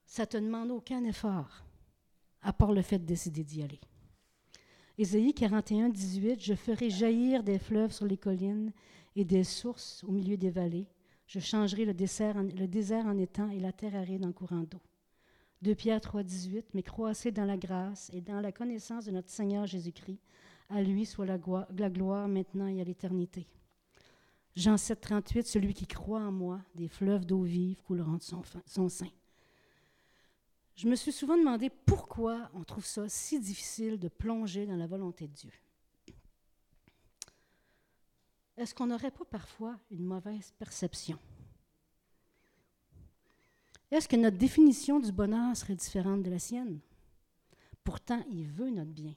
[0.06, 1.67] Ça ne te demande aucun effort
[2.48, 3.82] à part le fait de décider d'y aller.
[4.98, 8.72] Ésaïe 41, 18, Je ferai jaillir des fleuves sur les collines
[9.18, 10.88] et des sources au milieu des vallées.
[11.28, 14.80] Je changerai le désert, en, étang et la terre aride en courant d'eau.
[15.62, 19.30] 2 Pierre 3, 18, Mais croissez dans la grâce et dans la connaissance de notre
[19.30, 20.22] Seigneur Jésus-Christ.
[20.70, 21.38] À lui soit la,
[21.78, 23.46] la gloire maintenant et à l'éternité.
[24.56, 28.42] Jean 7, 38, Celui qui croit en moi, des fleuves d'eau vive couleront de son,
[28.66, 29.10] son sein.
[30.78, 34.86] Je me suis souvent demandé pourquoi on trouve ça si difficile de plonger dans la
[34.86, 35.52] volonté de Dieu.
[38.56, 41.18] Est-ce qu'on n'aurait pas parfois une mauvaise perception?
[43.90, 46.80] Est-ce que notre définition du bonheur serait différente de la sienne?
[47.84, 49.16] Pourtant, il veut notre bien.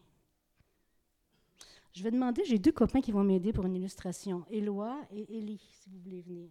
[1.93, 5.61] Je vais demander, j'ai deux copains qui vont m'aider pour une illustration, Éloi et Élie,
[5.73, 6.49] si vous voulez venir.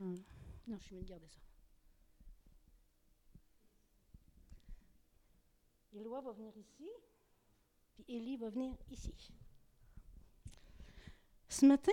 [0.00, 1.47] non, je vais garder ça.
[5.94, 6.88] Éloi va venir ici,
[7.94, 9.14] puis Élie va venir ici.
[11.48, 11.92] Ce matin,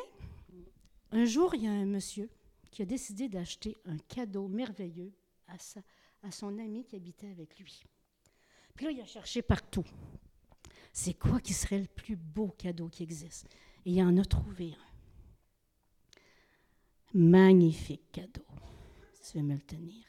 [1.12, 2.30] un jour, il y a un monsieur
[2.72, 5.14] qui a décidé d'acheter un cadeau merveilleux
[5.48, 5.56] à,
[6.24, 7.84] à son ami qui habitait avec lui.
[8.76, 9.86] Puis là, il a cherché partout.
[10.92, 13.48] C'est quoi qui serait le plus beau cadeau qui existe?
[13.86, 14.86] Et il en a trouvé un.
[17.14, 18.46] Magnifique cadeau.
[19.14, 20.06] Si tu veux me le tenir.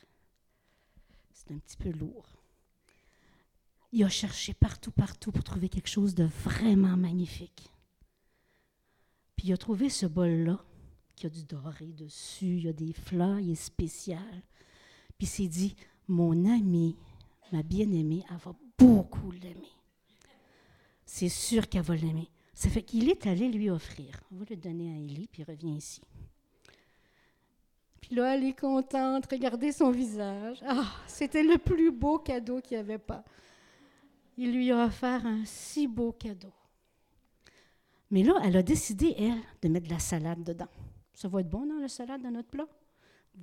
[1.33, 2.36] C'est un petit peu lourd.
[3.97, 7.71] Il a cherché partout, partout pour trouver quelque chose de vraiment magnifique.
[9.35, 10.63] Puis il a trouvé ce bol-là,
[11.15, 14.43] qui a du doré dessus, il y a des fleurs, il est spécial.
[15.17, 15.77] Puis il s'est dit,
[16.09, 16.95] mon ami,
[17.53, 19.73] ma bien-aimée, elle va beaucoup l'aimer.
[21.07, 22.29] C'est sûr qu'elle va l'aimer.
[22.53, 24.21] Ça fait qu'il est allé lui offrir.
[24.31, 26.03] On va le donner à Élie, puis il revient ici.
[28.03, 30.59] Puis là, elle est contente, regardez son visage.
[30.67, 33.25] Ah, c'était le plus beau cadeau qu'il n'y avait pas.
[34.37, 36.53] Il lui a offert un si beau cadeau.
[38.11, 40.69] Mais là, elle a décidé, elle, de mettre de la salade dedans.
[41.15, 42.69] Ça va être bon dans la salade, dans notre plat?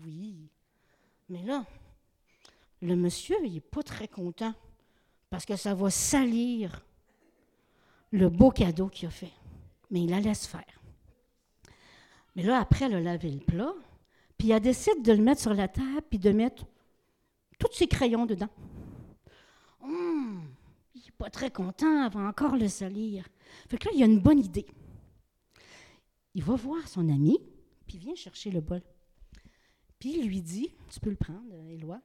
[0.03, 0.49] Oui.
[1.29, 1.65] Mais là,
[2.81, 4.53] le monsieur, il n'est pas très content
[5.29, 6.85] parce que ça va salir
[8.11, 9.33] le beau cadeau qu'il a fait.
[9.89, 10.81] Mais il la laisse faire.
[12.35, 13.73] Mais là, après, elle a lavé le plat,
[14.37, 16.65] puis elle décide de le mettre sur la table, puis de mettre
[17.59, 18.49] tous ses crayons dedans.
[19.81, 20.52] Hum,
[21.17, 23.25] pas très content, elle va encore le salir.
[23.69, 24.65] Fait que là, il a une bonne idée.
[26.35, 27.39] Il va voir son ami,
[27.87, 28.81] puis vient chercher le bol.
[29.99, 32.01] Puis il lui dit, tu peux le prendre, Éloi.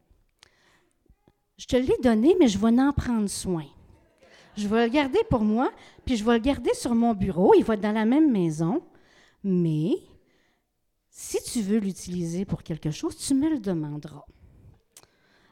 [1.57, 3.67] Je te l'ai donné, mais je vais en prendre soin.
[4.57, 5.73] Je vais le garder pour moi,
[6.05, 7.55] puis je vais le garder sur mon bureau.
[7.55, 8.83] Il va être dans la même maison.
[9.43, 9.93] Mais
[11.11, 14.25] si tu veux l'utiliser pour quelque chose, tu me le demanderas.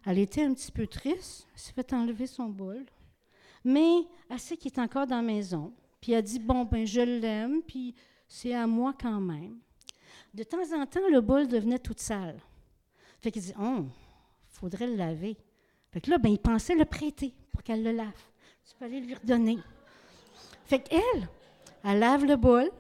[0.05, 1.49] Elle était un petit peu triste.
[1.55, 2.85] Elle s'est fait enlever son bol.
[3.67, 5.73] Mais elle sait qu'il est encore dans la maison.
[6.01, 7.97] Puis elle dit, bon, ben je l'aime, puis
[8.29, 9.59] c'est à moi quand même.
[10.33, 12.41] De temps en temps, le bol devenait toute sale.
[13.21, 13.87] Fait qu'il dit, oh,
[14.47, 15.37] faudrait le laver.
[15.91, 18.23] Fait que là, ben, il pensait le prêter pour qu'elle le lave.
[18.65, 19.59] Tu peux aller lui redonner.
[20.67, 21.29] Fait qu'elle,
[21.83, 22.71] elle lave le bol,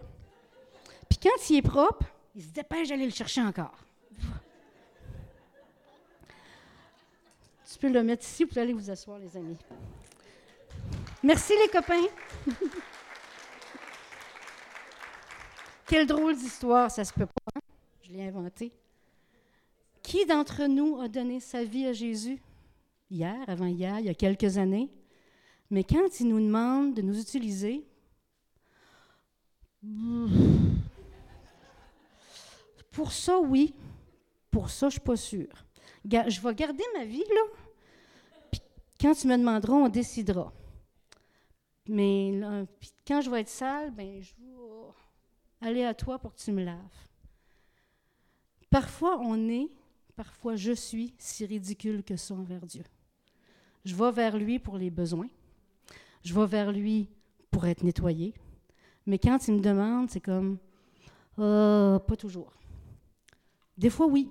[1.08, 3.76] puis quand il est propre, il se dépêche d'aller le chercher encore.
[7.72, 9.58] Tu peux le mettre ici pour aller vous asseoir, les amis.
[11.22, 12.06] Merci, les copains.
[15.86, 17.52] Quelle drôle d'histoire, ça se peut pas.
[17.54, 17.60] Hein?
[18.02, 18.72] Je l'ai inventé.
[20.02, 22.40] Qui d'entre nous a donné sa vie à Jésus?
[23.10, 24.90] Hier, avant-hier, il y a quelques années.
[25.70, 27.84] Mais quand il nous demande de nous utiliser,
[32.92, 33.74] pour ça, oui.
[34.50, 35.64] Pour ça, je ne suis pas sûre.
[36.04, 37.42] Je vais garder ma vie, là.
[38.52, 38.60] Puis
[39.00, 40.52] quand tu me demanderas, on décidera.
[41.88, 42.40] Mais
[43.06, 46.64] quand je vais être sale, ben, je vais aller à toi pour que tu me
[46.64, 46.78] laves.
[48.70, 49.70] Parfois, on est,
[50.16, 52.84] parfois je suis si ridicule que ça envers Dieu.
[53.84, 55.28] Je vais vers lui pour les besoins.
[56.24, 57.08] Je vais vers lui
[57.50, 58.34] pour être nettoyé.
[59.06, 60.58] Mais quand il me demande, c'est comme,
[61.38, 62.52] euh, pas toujours.
[63.78, 64.30] Des fois oui,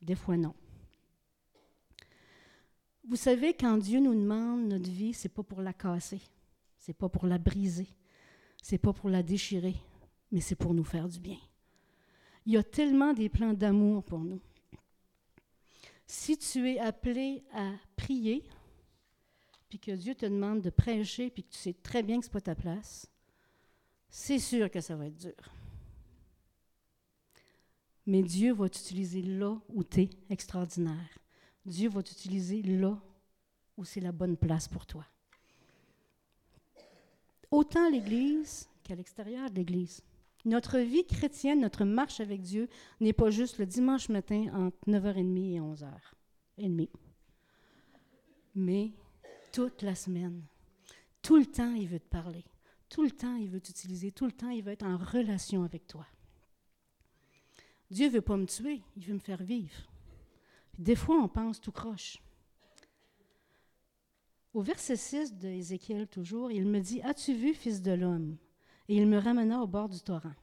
[0.00, 0.54] des fois non.
[3.06, 6.22] Vous savez, quand Dieu nous demande notre vie, c'est pas pour la casser,
[6.84, 7.88] c'est pas pour la briser,
[8.62, 9.74] c'est pas pour la déchirer,
[10.30, 11.38] mais c'est pour nous faire du bien.
[12.44, 14.42] Il y a tellement des plans d'amour pour nous.
[16.06, 18.44] Si tu es appelé à prier,
[19.70, 22.28] puis que Dieu te demande de prêcher, puis que tu sais très bien que ce
[22.28, 23.10] n'est pas ta place,
[24.10, 25.54] c'est sûr que ça va être dur.
[28.04, 31.18] Mais Dieu va t'utiliser là où tu es extraordinaire.
[31.64, 33.00] Dieu va t'utiliser là
[33.78, 35.06] où c'est la bonne place pour toi.
[37.54, 40.02] Autant l'Église qu'à l'extérieur de l'Église.
[40.44, 42.68] Notre vie chrétienne, notre marche avec Dieu
[43.00, 46.88] n'est pas juste le dimanche matin entre 9h30 et 11h30.
[48.56, 48.90] Mais
[49.52, 50.42] toute la semaine,
[51.22, 52.44] tout le temps, il veut te parler.
[52.88, 54.10] Tout le temps, il veut t'utiliser.
[54.10, 56.08] Tout le temps, il veut être en relation avec toi.
[57.88, 59.92] Dieu ne veut pas me tuer, il veut me faire vivre.
[60.76, 62.18] des fois, on pense tout croche.
[64.54, 68.36] Au verset 6 d'Ézéchiel, toujours, il me dit As-tu vu, fils de l'homme
[68.88, 70.34] Et il me ramena au bord du torrent.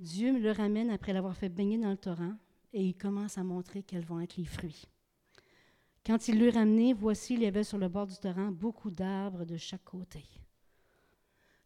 [0.00, 2.34] Dieu me le ramène après l'avoir fait baigner dans le torrent
[2.72, 4.88] et il commence à montrer quels vont être les fruits.
[6.04, 9.44] Quand il l'eut ramené, voici, il y avait sur le bord du torrent beaucoup d'arbres
[9.44, 10.24] de chaque côté.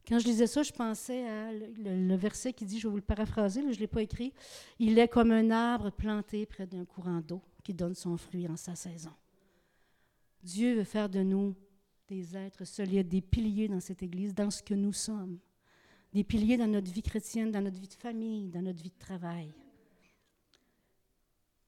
[0.07, 3.03] Quand je lisais ça, je pensais à le, verset qui dit, je vais vous le
[3.03, 4.35] paraphraser, je ne l'ai pas écrit,
[4.79, 8.57] il est comme un arbre planté près d'un courant d'eau qui donne son fruit en
[8.57, 9.13] sa saison.
[10.45, 11.57] Dieu veut faire de nous
[12.07, 15.39] des êtres solides, des piliers dans cette Église, dans ce que nous sommes,
[16.13, 18.99] des piliers dans notre vie chrétienne, dans notre vie de famille, dans notre vie de
[18.99, 19.53] travail.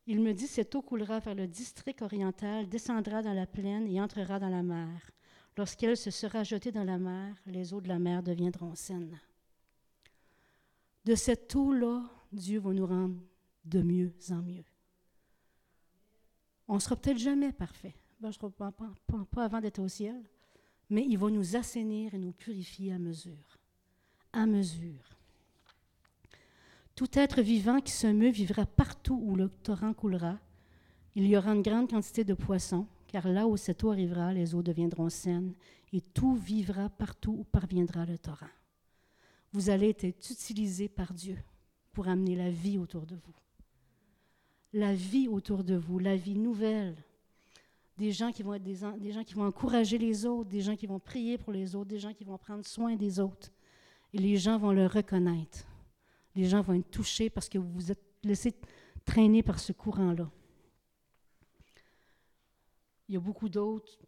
[0.06, 4.00] Il me dit, cette eau coulera vers le district oriental, descendra dans la plaine et
[4.00, 5.10] entrera dans la mer.
[5.56, 9.18] Lorsqu'elle se sera jetée dans la mer, les eaux de la mer deviendront saines.
[11.04, 13.20] De cette eau-là, Dieu va nous rendre
[13.64, 14.64] de mieux en mieux.
[16.68, 18.92] On ne sera peut-être jamais parfait, ben, je pas, pas,
[19.30, 20.22] pas avant d'être au ciel,
[20.88, 23.58] mais il va nous assainir et nous purifier à mesure.
[24.32, 25.16] À mesure.
[26.94, 30.38] Tout être vivant qui se meut vivra partout où le torrent coulera.
[31.14, 34.54] Il y aura une grande quantité de poissons, car là où cette eau arrivera, les
[34.54, 35.54] eaux deviendront saines,
[35.92, 38.48] et tout vivra partout où parviendra le torrent.
[39.52, 41.38] Vous allez être utilisé par Dieu
[41.92, 43.34] pour amener la vie autour de vous.
[44.72, 46.96] La vie autour de vous, la vie nouvelle.
[47.96, 50.86] Des gens qui vont être des, gens qui vont encourager les autres, des gens qui
[50.86, 53.50] vont prier pour les autres, des gens qui vont prendre soin des autres.
[54.12, 55.66] Et les gens vont le reconnaître.
[56.34, 58.54] Les gens vont être touchés parce que vous vous êtes laissé
[59.04, 60.30] traîner par ce courant-là.
[63.08, 63.98] Il y a beaucoup d'autres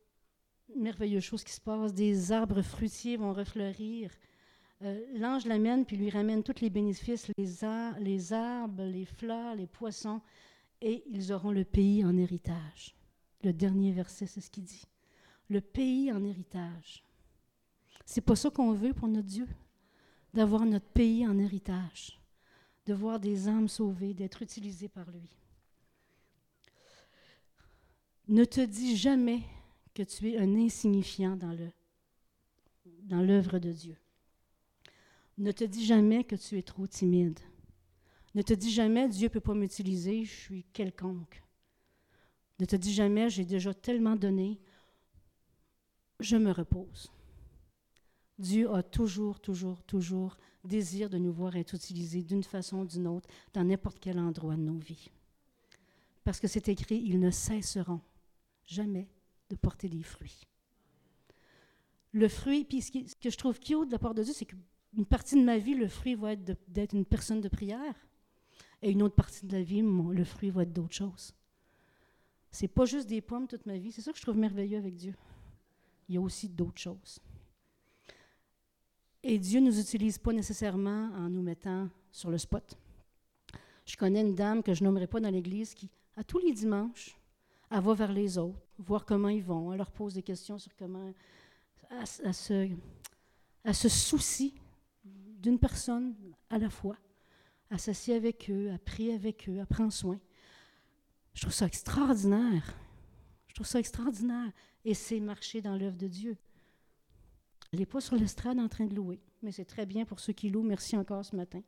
[0.76, 1.94] merveilleuses choses qui se passent.
[1.94, 4.10] Des arbres fruitiers vont refleurir.
[4.82, 7.44] Euh, l'ange l'amène puis lui ramène tous les bénéfices, les,
[8.00, 10.20] les arbres, les fleurs, les poissons,
[10.80, 12.97] et ils auront le pays en héritage.
[13.44, 14.84] Le dernier verset, c'est ce qu'il dit.
[15.48, 17.04] Le pays en héritage.
[18.04, 19.46] C'est pas ça qu'on veut pour notre Dieu,
[20.34, 22.20] d'avoir notre pays en héritage,
[22.86, 25.28] de voir des âmes sauvées, d'être utilisées par lui.
[28.28, 29.42] Ne te dis jamais
[29.94, 31.56] que tu es un insignifiant dans
[33.04, 33.96] dans l'œuvre de Dieu.
[35.38, 37.38] Ne te dis jamais que tu es trop timide.
[38.34, 41.42] Ne te dis jamais Dieu ne peut pas m'utiliser, je suis quelconque.
[42.58, 44.58] Ne te dis jamais j'ai déjà tellement donné,
[46.20, 47.12] je me repose.
[48.38, 53.08] Dieu a toujours, toujours, toujours désir de nous voir être utilisés d'une façon ou d'une
[53.08, 55.10] autre dans n'importe quel endroit de nos vies.
[56.24, 58.00] Parce que c'est écrit, ils ne cesseront
[58.64, 59.08] jamais
[59.50, 60.46] de porter des fruits.
[62.12, 65.06] Le fruit, puis ce, que je trouve cute de la part de Dieu, c'est qu'une
[65.08, 67.94] partie de ma vie, le fruit va être d'être une personne de prière,
[68.82, 71.34] et une autre partie de la vie, le fruit va être d'autres choses.
[72.50, 73.92] C'est pas juste des pommes toute ma vie.
[73.92, 75.14] C'est ça que je trouve merveilleux avec Dieu.
[76.08, 77.20] Il y a aussi d'autres choses.
[79.22, 82.78] Et Dieu ne nous utilise pas nécessairement en nous mettant sur le spot.
[83.84, 87.16] Je connais une dame que je nommerai pas dans l'Église qui, à tous les dimanches,
[87.70, 89.72] elle va vers les autres, voir comment ils vont.
[89.72, 91.12] Elle leur pose des questions sur comment.
[91.90, 92.68] Elle, se,
[93.64, 94.54] elle se soucie
[95.04, 96.14] d'une personne
[96.50, 96.96] à la fois.
[97.70, 100.18] Elle s'assied avec eux, elle prie avec eux, elle prend soin.
[101.38, 102.74] Je trouve ça extraordinaire.
[103.46, 104.50] Je trouve ça extraordinaire.
[104.84, 106.36] Et c'est marcher dans l'œuvre de Dieu.
[107.72, 110.32] Elle n'est pas sur l'estrade en train de louer, mais c'est très bien pour ceux
[110.32, 110.64] qui louent.
[110.64, 111.62] Merci encore ce matin.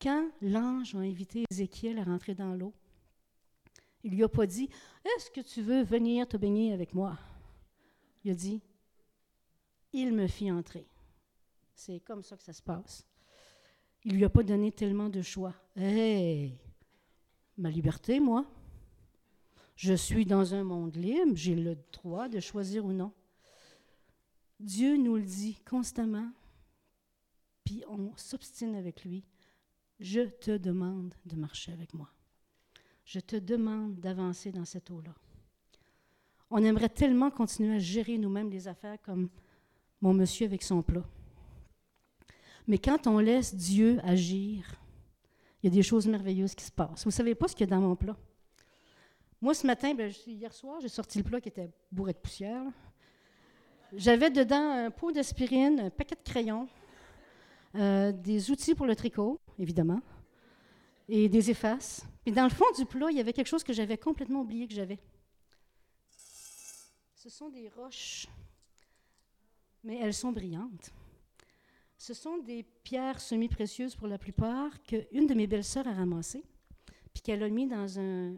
[0.00, 2.72] Quand l'ange a invité Ézéchiel à rentrer dans l'eau,
[4.02, 4.70] il lui a pas dit
[5.04, 7.18] Est-ce que tu veux venir te baigner avec moi
[8.24, 8.62] Il a dit
[9.92, 10.88] Il me fit entrer.
[11.74, 13.06] C'est comme ça que ça se passe.
[14.04, 15.54] Il lui a pas donné tellement de choix.
[15.76, 16.52] Hé,
[17.58, 18.46] ma liberté, moi.
[19.76, 23.12] Je suis dans un monde libre, j'ai le droit de choisir ou non.
[24.58, 26.30] Dieu nous le dit constamment,
[27.64, 29.24] puis on s'obstine avec lui.
[30.00, 32.08] Je te demande de marcher avec moi.
[33.04, 35.14] Je te demande d'avancer dans cette eau-là.
[36.50, 39.28] On aimerait tellement continuer à gérer nous-mêmes les affaires comme
[40.00, 41.04] mon monsieur avec son plat.
[42.66, 44.64] Mais quand on laisse Dieu agir,
[45.62, 47.04] il y a des choses merveilleuses qui se passent.
[47.04, 48.16] Vous ne savez pas ce qu'il y a dans mon plat?
[49.40, 52.62] Moi, ce matin, ben, hier soir, j'ai sorti le plat qui était bourré de poussière.
[53.92, 56.68] J'avais dedans un pot d'aspirine, un paquet de crayons,
[57.76, 60.00] euh, des outils pour le tricot, évidemment,
[61.08, 62.04] et des effaces.
[62.24, 64.66] Puis dans le fond du plat, il y avait quelque chose que j'avais complètement oublié
[64.66, 64.98] que j'avais.
[67.14, 68.26] Ce sont des roches,
[69.84, 70.92] mais elles sont brillantes.
[71.98, 76.44] Ce sont des pierres semi-précieuses pour la plupart qu'une de mes belles-sœurs a ramassées,
[77.12, 78.34] puis qu'elle a mis dans un,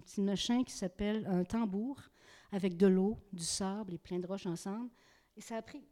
[0.00, 2.00] petit machin qui s'appelle un tambour
[2.50, 4.90] avec de l'eau, du sable et plein de roches ensemble.
[5.36, 5.82] Et ça a pris,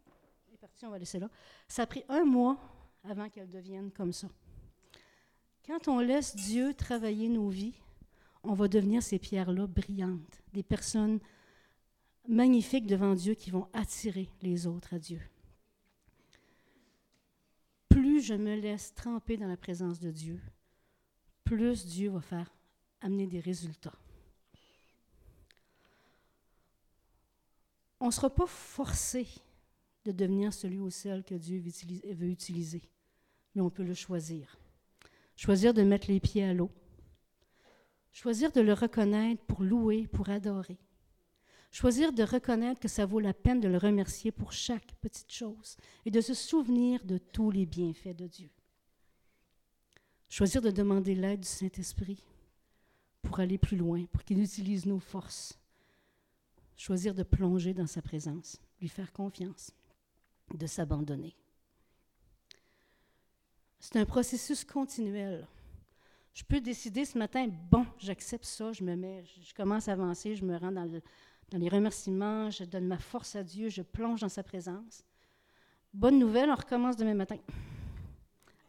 [0.82, 1.28] on va laisser là.
[1.68, 2.58] Ça a pris un mois
[3.04, 4.28] avant qu'elle devienne comme ça.
[5.66, 7.74] Quand on laisse Dieu travailler nos vies,
[8.42, 11.20] on va devenir ces pierres-là brillantes, des personnes
[12.28, 15.20] magnifiques devant Dieu qui vont attirer les autres à Dieu.
[18.14, 20.40] Plus je me laisse tremper dans la présence de Dieu,
[21.42, 22.48] plus Dieu va faire
[23.00, 23.98] amener des résultats.
[27.98, 29.26] On ne sera pas forcé
[30.04, 32.82] de devenir celui ou celle que Dieu veut utiliser,
[33.56, 34.60] mais on peut le choisir.
[35.34, 36.70] Choisir de mettre les pieds à l'eau.
[38.12, 40.78] Choisir de le reconnaître pour louer, pour adorer.
[41.74, 45.76] Choisir de reconnaître que ça vaut la peine de le remercier pour chaque petite chose
[46.06, 48.48] et de se souvenir de tous les bienfaits de Dieu.
[50.28, 52.22] Choisir de demander l'aide du Saint-Esprit
[53.22, 55.58] pour aller plus loin, pour qu'il utilise nos forces.
[56.76, 59.72] Choisir de plonger dans sa présence, lui faire confiance,
[60.54, 61.34] de s'abandonner.
[63.80, 65.44] C'est un processus continuel.
[66.34, 70.36] Je peux décider ce matin, bon, j'accepte ça, je me mets, je commence à avancer,
[70.36, 71.00] je me rends dans,
[71.54, 75.04] dans les remerciements, je donne ma force à Dieu, je plonge dans sa présence.
[75.92, 77.38] Bonne nouvelle, on recommence demain matin.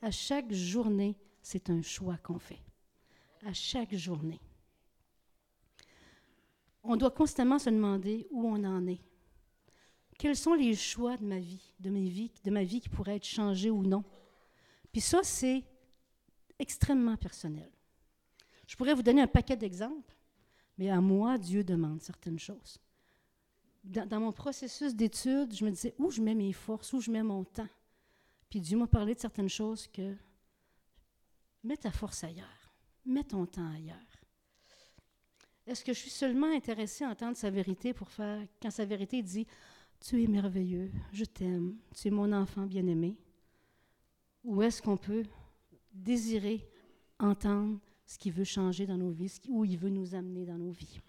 [0.04, 2.62] À chaque journée, c'est un choix qu'on fait.
[3.44, 4.40] À chaque journée.
[6.84, 9.02] On doit constamment se demander où on en est.
[10.20, 13.16] Quels sont les choix de ma vie, de, mes vies, de ma vie qui pourraient
[13.16, 14.04] être changés ou non?
[14.92, 15.64] Puis ça, c'est
[16.60, 17.72] extrêmement personnel.
[18.68, 20.15] Je pourrais vous donner un paquet d'exemples,
[20.78, 22.80] mais à moi, Dieu demande certaines choses.
[23.84, 27.22] Dans, mon processus d'étude, je me disais où je mets mes forces, où je mets
[27.22, 27.70] mon temps?
[28.50, 30.16] Puis Dieu m'a parlé de certaines choses que
[31.66, 32.72] Mets ta force ailleurs.
[33.08, 33.98] Mets ton temps ailleurs.
[35.66, 39.24] Est-ce que je suis seulement intéressée à entendre sa vérité pour faire, quand sa vérité
[39.24, 39.48] dit
[40.00, 43.18] Tu es merveilleux, je t'aime, tu es mon enfant bien-aimé
[44.44, 45.24] Ou est-ce qu'on peut
[45.92, 46.70] désirer
[47.20, 50.72] entendre ce qu'il veut changer dans nos vies, où il veut nous amener dans nos
[50.72, 51.00] vies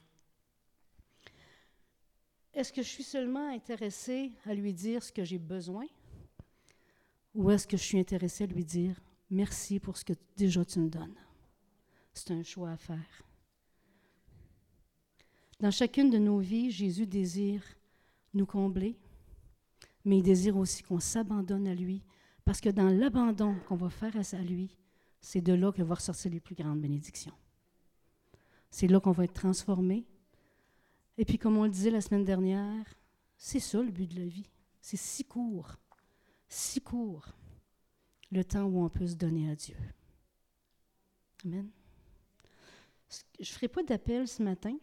[2.55, 5.87] Est-ce que je suis seulement intéressée à lui dire ce que j'ai besoin
[7.35, 10.79] Ou est-ce que je suis intéressée à lui dire Merci pour ce que déjà tu
[10.79, 11.17] me donnes?
[12.15, 13.23] C'est un choix à faire.
[15.61, 17.63] Dans chacune de nos vies, Jésus désire
[18.35, 18.99] nous combler,
[20.05, 22.03] mais il désire aussi qu'on s'abandonne à lui,
[22.45, 24.77] parce que dans l'abandon qu'on va faire à lui,
[25.21, 27.35] c'est de là que vont ressortir les plus grandes bénédictions.
[28.71, 30.05] C'est là qu'on va être transformé.
[31.19, 32.85] Et puis, comme on le disait la semaine dernière,
[33.37, 34.49] c'est ça le but de la vie.
[34.81, 35.77] C'est si court,
[36.49, 37.35] si court
[38.31, 39.77] le temps où on peut se donner à Dieu.
[41.45, 41.71] Amen.
[43.09, 44.77] Je ne ferai pas d'appel ce matin,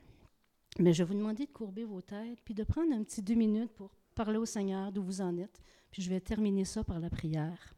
[0.80, 3.36] mais je vais vous demander de courber vos têtes, puis de prendre un petit deux
[3.36, 5.62] minutes pour parler au Seigneur d'où vous en êtes,
[5.92, 7.76] puis je vais terminer ça par la prière.